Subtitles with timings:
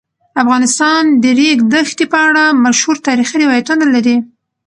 [0.43, 4.15] افغانستان د د ریګ دښتې په اړه مشهور تاریخی روایتونه لري.